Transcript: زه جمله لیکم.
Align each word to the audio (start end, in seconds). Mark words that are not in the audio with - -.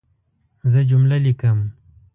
زه 0.71 0.79
جمله 0.89 1.15
لیکم. 1.25 1.57